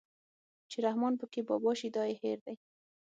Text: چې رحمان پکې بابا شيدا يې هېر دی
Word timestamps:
چې 0.69 0.77
رحمان 0.85 1.13
پکې 1.21 1.41
بابا 1.49 1.71
شيدا 1.79 2.03
يې 2.09 2.15
هېر 2.21 2.37
دی 2.45 2.55